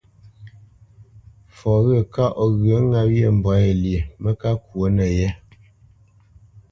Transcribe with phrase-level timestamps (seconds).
[1.57, 5.27] Fɔ wyə̂ kaʼ o ghyə ŋâ wyê mbwǎ yé lyê mə́ ká ŋkwǒ nəyé.